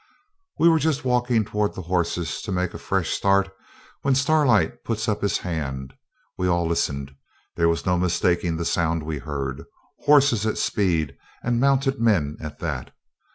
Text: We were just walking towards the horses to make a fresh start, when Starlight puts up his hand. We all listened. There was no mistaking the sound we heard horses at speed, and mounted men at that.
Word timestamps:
We 0.57 0.67
were 0.67 0.79
just 0.79 1.05
walking 1.05 1.45
towards 1.45 1.75
the 1.75 1.83
horses 1.83 2.41
to 2.41 2.51
make 2.51 2.73
a 2.73 2.79
fresh 2.79 3.11
start, 3.11 3.55
when 4.01 4.15
Starlight 4.15 4.83
puts 4.83 5.07
up 5.07 5.21
his 5.21 5.37
hand. 5.37 5.93
We 6.39 6.47
all 6.47 6.65
listened. 6.65 7.13
There 7.55 7.69
was 7.69 7.85
no 7.85 7.99
mistaking 7.99 8.57
the 8.57 8.65
sound 8.65 9.03
we 9.03 9.19
heard 9.19 9.63
horses 9.99 10.43
at 10.47 10.57
speed, 10.57 11.17
and 11.43 11.59
mounted 11.59 11.99
men 12.01 12.37
at 12.41 12.57
that. 12.57 12.95